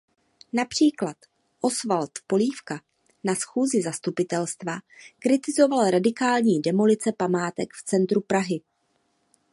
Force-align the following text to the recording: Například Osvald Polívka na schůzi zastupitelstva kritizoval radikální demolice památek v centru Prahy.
Například 0.53 1.17
Osvald 1.61 2.11
Polívka 2.27 2.81
na 3.23 3.35
schůzi 3.35 3.81
zastupitelstva 3.81 4.79
kritizoval 5.19 5.89
radikální 5.89 6.61
demolice 6.61 7.11
památek 7.17 7.73
v 7.73 7.83
centru 7.83 8.21
Prahy. 8.21 8.61